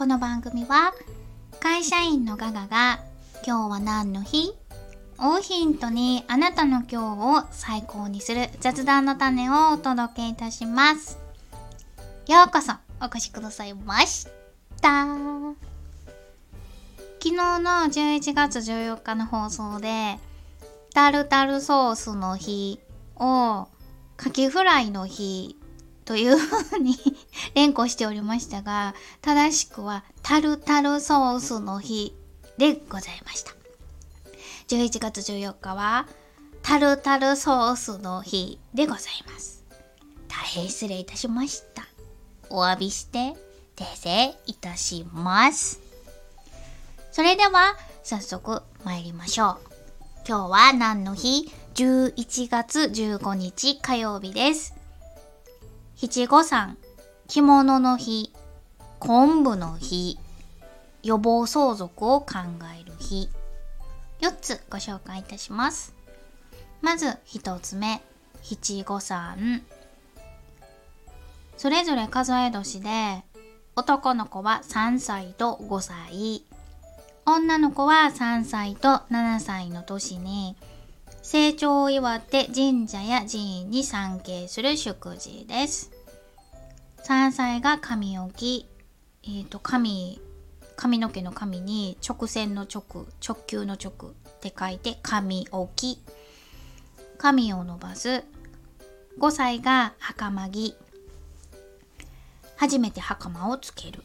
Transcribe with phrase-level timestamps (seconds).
[0.00, 0.94] この番組は
[1.60, 3.00] 会社員のガガが
[3.46, 4.54] 今日は何の日？
[5.18, 11.18] をヒントにあなたの今日を最高にする雑談の種をお届けいたします。
[12.26, 14.26] ようこそお越しくださいまし
[14.80, 15.04] た。
[17.22, 20.18] 昨日の11月14日の放送で
[20.94, 22.80] タルタルソースの日
[23.16, 23.68] を
[24.16, 25.59] カキフライの日
[26.10, 26.98] というふうに
[27.54, 32.16] 連呼しておりましたが正しくはタルタルソースの日
[32.58, 33.52] でございました。
[34.66, 36.08] 11月14日は
[36.62, 39.62] タルタルソースの日でございます。
[40.26, 41.86] 大変失礼いたしました。
[42.48, 43.36] お詫びして
[43.76, 45.78] 訂正いたします。
[47.12, 49.58] それでは早速参りましょう。
[50.26, 54.79] 今日は何の日 ?11 月15日火曜日です。
[56.02, 56.78] 七五三、
[57.28, 58.32] 着物の日、
[59.00, 60.18] 昆布の日、
[61.02, 62.36] 予防相続を考
[62.74, 63.28] える日。
[64.20, 65.94] 4つご紹介いたします。
[66.80, 68.00] まず1つ目、
[68.42, 69.62] 七五三。
[71.58, 73.22] それぞれ数え年で、
[73.76, 76.42] 男の子は3歳と5歳、
[77.26, 80.56] 女の子は3歳と7歳の年に、
[81.30, 85.92] 成長を祝って神社や寺院に参詣する祝辞です。
[87.04, 88.66] 3歳が髪置き、
[89.22, 90.20] えっ、ー、と、髪、
[90.74, 96.02] 髪の毛の髪に直線の直、直球の直って書いて髪置き。
[97.16, 98.24] 髪を伸ばす。
[99.20, 100.74] 5歳が袴着。
[102.56, 104.02] 初めて袴をつける。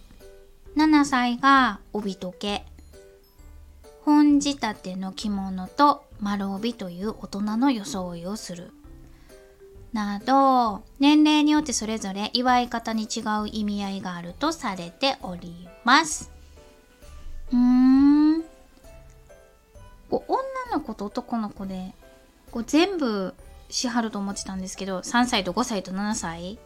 [0.77, 2.65] 7歳が帯時計。
[4.03, 8.71] 本仕立ての着物と丸帯という大人の装いをする。
[9.93, 16.31] など、年齢によってそれぞれ祝い方に違う意味合いがあるとされております。
[17.51, 17.57] うー
[18.39, 18.41] ん。
[20.09, 20.41] こう女
[20.73, 21.93] の子と男の子で、
[22.51, 23.35] こう全部
[23.69, 26.57] しはると思ってたんですけど、3歳と5歳と7歳、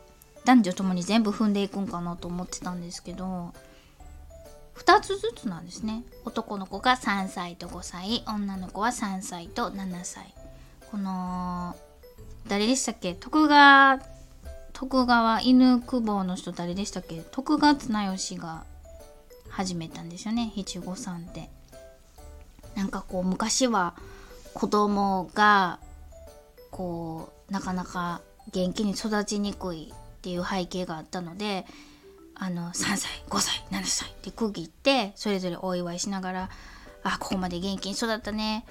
[0.45, 3.53] 男女ともに全部踏んでいくんかなと思ってたんですけど、
[4.79, 6.03] 2つずつなんですね。
[6.25, 10.33] 男の子が3歳と5歳、女の子は3歳と7歳。
[10.89, 11.75] この、
[12.47, 13.13] 誰でしたっけ？
[13.13, 13.99] 徳川、
[14.73, 17.21] 徳川犬久保の人誰でしたっけ？
[17.31, 18.63] 徳川綱吉が
[19.49, 20.51] 始めたんですよね。
[20.55, 21.49] 七五三って。
[22.75, 23.93] なんかこう昔は
[24.53, 25.79] 子供が
[26.71, 31.65] こうなかなか元気に育ちにくいっていう背景があったので
[32.39, 36.49] あの3歳5歳7歳って区切ってそれぞれお祝いしながら
[37.03, 38.65] あここまで元気に育ったね。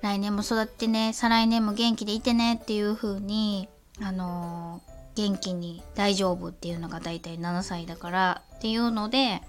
[0.00, 1.12] 来年も育ってね。
[1.12, 2.60] 再来年も元気でいてね。
[2.62, 3.68] っていう風に
[4.00, 4.80] あの、
[5.16, 9.42] 元気に大丈夫っていうのが大体7歳だからっていうので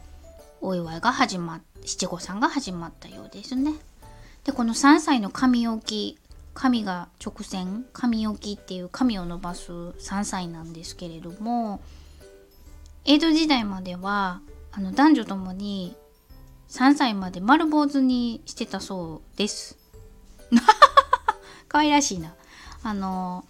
[0.62, 3.74] お祝いが始まっ七五三が始まったようですね。
[4.46, 6.18] でこの3歳の髪置き
[6.56, 11.81] 髪が直線髪置きっていう髪を伸ばす3歳なんですけれども
[13.06, 15.96] 江戸時代まではあの男女ともに
[16.70, 19.78] 3歳まで丸坊主にしてたそうです。
[21.68, 22.36] 可愛らしいな。
[22.84, 23.44] あの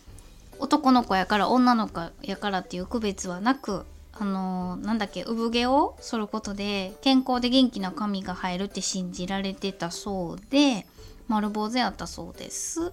[0.59, 10.85] 男の子やから女の子やからっていう区別はなくあのなんだっけ産毛を剃ることで健康で元気な髪が生えるって信じられてたそうで
[11.27, 12.91] 丸坊主やったそうです。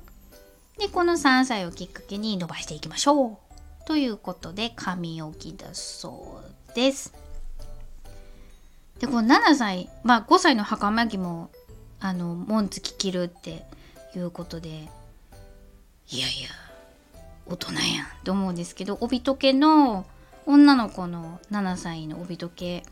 [0.79, 3.46] でこの3歳をきっかけに伸ばしていきましょう
[3.87, 7.15] ということで髪置きだそうです。
[8.99, 11.51] でこの7歳まあ5歳の袴着も
[12.01, 13.65] あの紋付き着るって
[14.17, 16.49] いうことでいやいや
[17.47, 17.81] 大人やんっ
[18.25, 20.07] て思うんですけど帯時計の
[20.47, 22.83] 女の子の7歳の帯時計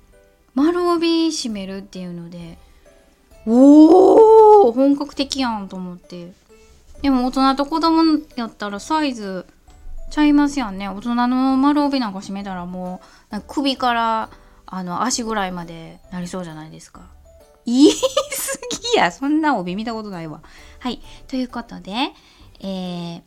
[0.55, 2.59] 丸帯締めるっていうので
[3.47, 6.33] おお本格的やんと思って
[7.03, 9.47] でも大人と子供やったらサイズ
[10.15, 10.89] ちゃいますやんね。
[10.89, 13.01] 大人の丸帯なんか締めたらも
[13.33, 14.31] う首から
[14.65, 17.11] あの足ぐらいまでなりそうじゃないですか。
[17.67, 17.97] 言い過
[18.93, 19.11] ぎや。
[19.11, 20.41] そんな帯見たことないわ。
[20.79, 21.01] はい。
[21.27, 22.13] ということで
[22.61, 23.23] えー、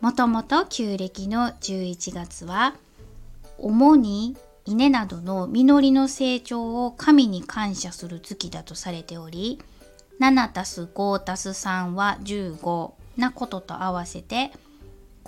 [0.00, 2.74] もともと旧暦の11月は
[3.56, 9.60] 主に稲などの実りの成長を神に感謝する月だとされており
[10.18, 14.50] 7 5 3は15なことと合わせて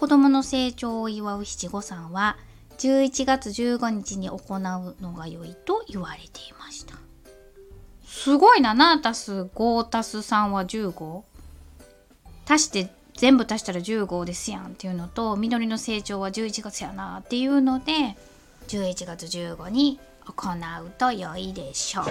[0.01, 2.39] 子供の成長を祝う七五三は
[2.79, 4.59] 11月15日に行う
[5.03, 6.95] のが良いと言われていました
[8.07, 11.21] すごいな7たす5たす3は 15?
[12.49, 18.17] 足して全部足したら15ですやんっていうのと緑の成長は11月やなっていうので
[18.69, 22.05] 11月15に行うと良いでしょう。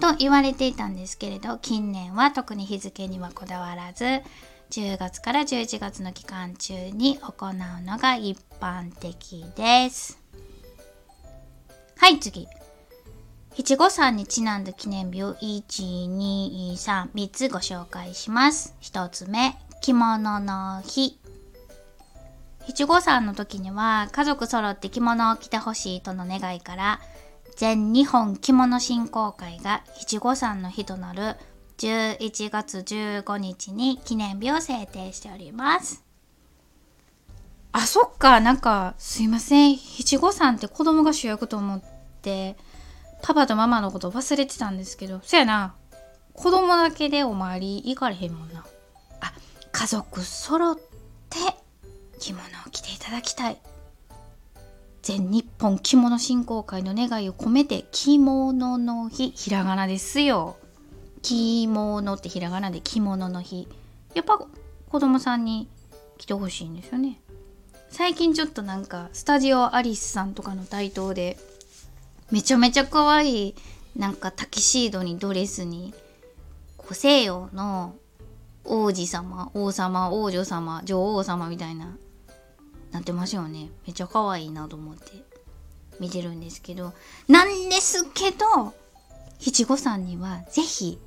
[0.00, 4.22] と言われていたんですけれど近年は特に日付にはこだわらず
[4.70, 10.18] 10月から11月の期間中に行うのが一般的です。
[11.98, 12.46] はい次
[13.56, 18.74] 七五三にちなんだ記念日を123 3つご紹介します。
[18.82, 21.18] 1つ目着物の日
[22.66, 27.00] 七五三の時には家族揃って着物を着てほしいとの願いから
[27.56, 31.36] 全日本着物振興会が七五三の日となる
[31.78, 36.02] 11月15日に記念日を制定しております。
[37.72, 39.76] あ、そっか、なんか、すいません。
[39.76, 41.82] 七五三って子供が主役と思っ
[42.22, 42.56] て、
[43.22, 45.74] パパとママのこと忘れてたんですけど、そやな。
[46.32, 48.64] 子供だけでお参り行かれへんもんな。
[49.20, 49.32] あ、
[49.72, 50.76] 家族揃っ
[51.28, 51.38] て
[52.18, 53.58] 着物を着ていただきたい。
[55.02, 60.56] 全日本着物振興会の願いを込めて着物の日ひらがなですよ
[61.26, 63.66] 着物ってひらがなで着物の日。
[64.14, 65.68] やっぱ子供さんに
[66.18, 67.20] 来てほしいんですよね。
[67.90, 71.36] 最近ちょっとなんかスタジオアリスさんとかの台頭で
[72.30, 73.54] めちゃめちゃ可愛い
[73.96, 75.94] なんかタキシードにドレスに
[76.76, 77.96] こう西洋の
[78.64, 81.96] 王子様王様王女様女王様みたいな
[82.92, 83.68] なってますよね。
[83.84, 85.24] めっちゃ可愛いなと思って。
[85.98, 86.92] 見てるんですけど。
[87.26, 88.74] なんですけど
[89.38, 90.98] 七五三には是非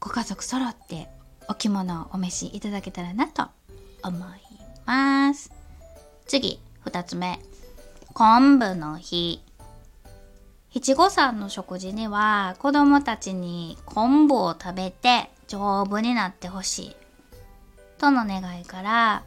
[0.00, 1.08] ご家族揃って
[1.48, 3.48] お着物をお召しいただけたらなと
[4.02, 4.20] 思い
[4.86, 5.50] ます。
[6.26, 7.40] 次、2つ目。
[8.14, 9.42] 昆布の日。
[10.70, 16.96] 七五三の食事には子供たちに昆布を食べて丈夫になってほしい。
[17.98, 19.24] との願いから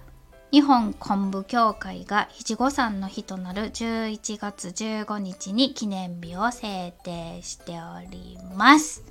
[0.52, 9.11] 日本昆布協会が七五三の日となる11月15日に記念日を制定しております。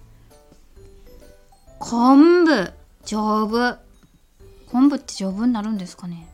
[1.80, 2.72] 昆布。
[3.06, 3.78] 丈夫。
[4.66, 6.28] 昆布って丈夫になるんですかね。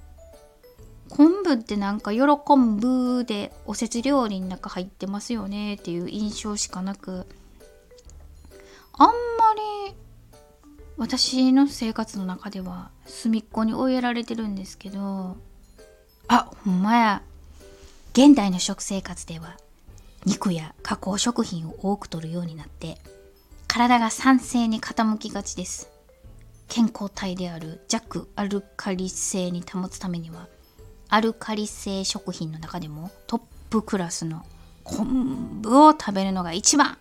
[1.09, 7.27] 昆布ってなんか喜ぶでおせち料理の中入ってますよねっていう印象しかなく。
[8.95, 9.13] あんま
[9.87, 9.95] り
[10.97, 15.37] 私の生活の中では隅っこに追いやられてるんですけど。
[16.27, 17.23] あほんまや。
[18.15, 19.57] 現代の食生活では
[20.25, 22.99] 肉や加工食品を多く摂るようになって。
[23.77, 25.91] 体が酸性に傾きがちです。
[26.67, 30.49] 健康体である弱アルカリ性に保つためには、
[31.11, 34.47] アルカリ性食品の中でもトップクラスの
[34.83, 36.97] 昆布を食べるのが一番。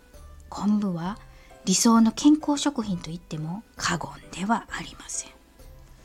[0.49, 1.17] 昆布は
[1.63, 4.09] 理想の健康食品と言っても過言
[4.41, 5.31] ではありません。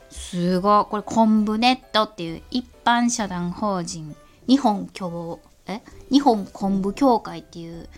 [0.09, 0.85] すごい。
[0.85, 4.15] これ昆布ネットっていう一般社団法人
[4.47, 5.81] 日本協え？
[6.09, 7.89] 日本昆布協会っていう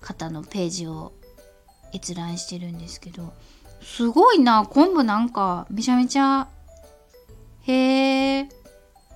[0.00, 1.12] 方のページを
[1.92, 3.32] 閲覧してるんですけど
[3.82, 6.48] すごいな昆布なんかめちゃめちゃ
[7.62, 8.48] へえ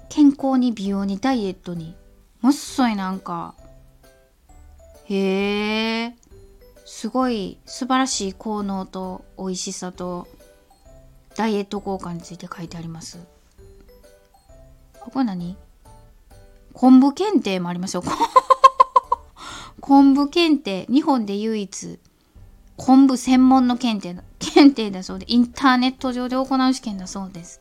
[0.08, 1.94] 健康に美容にダイエットに
[2.40, 3.54] もっそいなんか
[5.06, 6.16] へえ
[6.84, 10.28] すごい素晴らしい効能と美味しさと
[11.36, 13.18] ダイエット効果について書いてあります。
[15.00, 15.56] ここ何？
[16.75, 18.04] 昆布検定もありますよ。
[19.80, 20.87] 昆布検定。
[20.92, 21.99] 日本で唯一
[22.76, 27.61] 昆布専門の検定だ検定だそうでインターネット上で行う試験だそうです。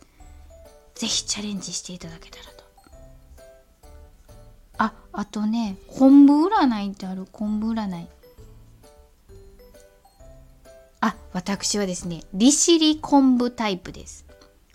[0.95, 2.63] ぜひチャレンジしていただけたらと。
[4.77, 7.27] ああとね昆布占いってある？
[7.31, 8.07] 昆布占い。
[11.01, 14.25] あ私はですね利尻昆布タイプです。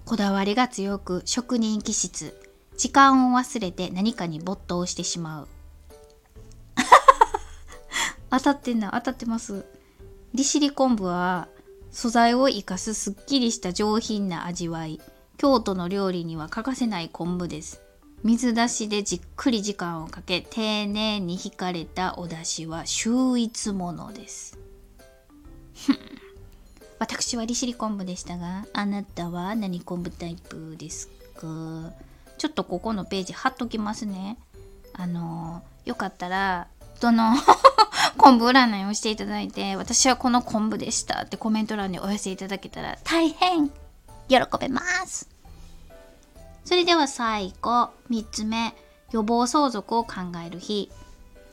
[0.05, 2.41] こだわりが強く職人気質。
[2.77, 5.49] 時間を忘れて何かに没頭してしまう。
[8.31, 9.65] 当たってんな当たってます。
[10.35, 11.49] 利尻昆布は
[11.91, 15.01] 素材を生かすすっきりした上品な味わい。
[15.39, 17.81] 京都の料理には欠かせない昆布です。
[18.23, 24.59] 水出しでじっくり時間をかけ丁寧に引かれたお出汁は秀逸ものです。
[26.99, 31.93] 私は利尻昆布でしたがあなたは何昆布タイプですか？
[32.39, 34.39] ちょっとここのページ貼っときますね。
[34.95, 36.69] あのよかったら
[37.01, 37.35] どの
[38.17, 43.69] 昆布占いをしていただいて、私はこの昆布でしたってコメント欄にお寄せいただけたら大変
[44.29, 45.29] 喜べます。
[46.65, 48.75] それでは最後、3つ目、
[49.13, 50.91] 予防相続を考える日。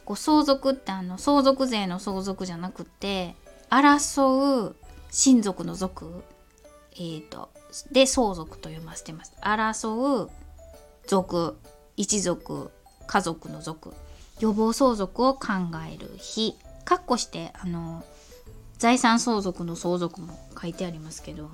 [0.06, 3.36] こう相続ってあの相続税の相続じゃなくて、
[3.70, 4.76] 争う
[5.12, 6.24] 親族の族、
[6.94, 7.50] えーと、
[7.92, 9.34] で相続と読ませてます。
[9.42, 10.32] 争う
[11.08, 11.58] 族、
[11.96, 12.72] 一族、
[13.08, 13.94] 家族の族。
[14.40, 15.48] 予防相続を考
[15.92, 16.56] える日。
[16.86, 18.04] かっこしてあの
[18.78, 21.50] 財産相続の相続も書いてありますけど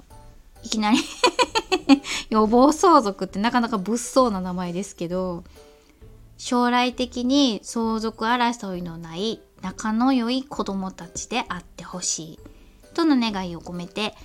[0.64, 0.98] いきなり
[2.30, 5.44] 予防相続ってなかなか物騒な名前ですけど
[6.38, 12.40] 将来的に相続争いのない仲の良い子供たちであってほしい。
[12.94, 14.16] との願いを込めて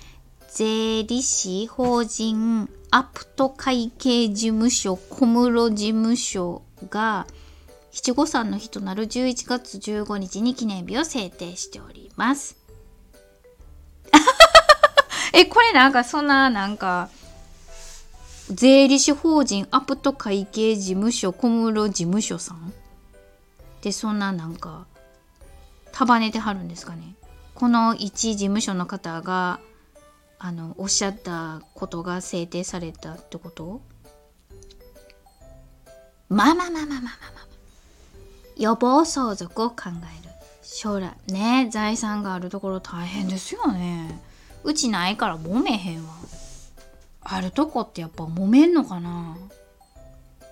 [0.49, 7.27] 税理士法人アプト会計事務所小室事務所が
[7.95, 12.57] 七五三の日となる11月15日に記念日を制定しております。
[15.31, 17.09] え、これなんかそんななんか
[18.51, 22.73] 税理士法人アプト会計事務所小室事務所さん？
[23.81, 24.87] でそんななんか
[25.93, 27.15] 束ねてはるんですかね。
[27.53, 29.61] この一事務所の方が
[30.37, 33.79] あのおっしゃったことが制定されたってこと？
[36.27, 37.44] まあまあまあまあまあまあまあ。
[38.57, 40.31] 予防相続を考える。
[40.63, 44.19] 将来ね財産があるところ大変ですよね。
[44.63, 46.13] うちないから揉めへんわ。
[47.21, 49.37] あるとこってやっぱ揉めんのかな。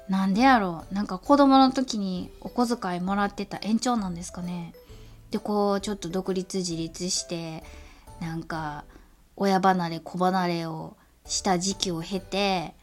[0.09, 0.93] なんでやろう。
[0.93, 4.73] なんか子供の時にお小遣いもらってた延長なんですかね。
[5.31, 7.63] でこうちょっと独立自立して
[8.21, 8.83] なんか
[9.35, 10.95] 親離れ子離れを
[11.25, 12.75] した時期を経て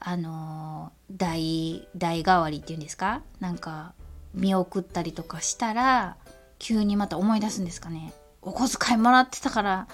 [0.00, 3.22] あの代代替わりっていうんですか？
[3.38, 3.94] なんか
[4.34, 6.16] 見送ったりとかしたら
[6.58, 9.88] 急にまた思い出すんですかねお小遣いもらってたから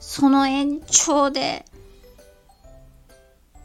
[0.00, 1.64] その延長で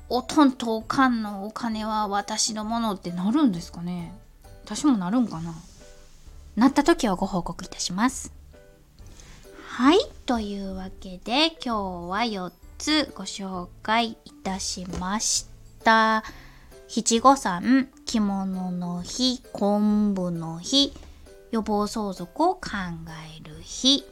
[0.10, 4.14] おとんとおかんのお金は私のものってなるんですかね
[4.64, 5.54] 私もなるんかな
[6.56, 8.32] なった時はご報告いたします。
[9.68, 9.98] はい。
[10.28, 11.76] というわけで今日
[12.10, 15.48] は4つご紹介いたしまし
[15.84, 16.24] た。
[16.88, 20.94] 七五三、着物の日、昆布の日、
[21.52, 22.62] 予防相続を考
[23.40, 24.06] える日。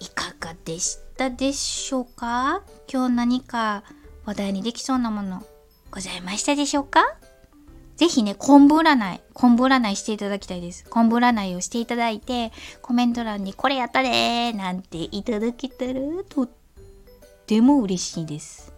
[0.00, 2.62] いかがでしたでしょうか？
[2.92, 3.82] 今日何か
[4.24, 5.44] 話題にできそうなもの
[5.90, 7.00] ございましたでしょうか？
[7.96, 10.84] ぜひね、昆布占い、昆布占いしていただきたいです。
[10.88, 15.94] 昆布占いをしていただいて、コメント欄にこれやったでーなんていただけたら
[16.28, 16.48] とっ
[17.46, 18.72] ても嬉しいです。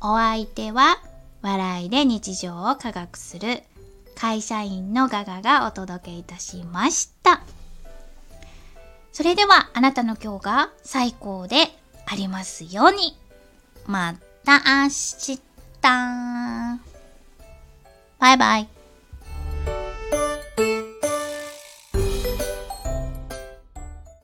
[0.00, 0.98] お相手は、
[1.42, 3.62] 笑いで日常を科学する
[4.14, 7.42] 会社員のガガがお届けいたしました。
[9.12, 11.56] それではあなたの今日が最高で
[12.06, 13.16] ありますように。
[13.86, 15.40] また明日。
[18.18, 18.79] バイバイ。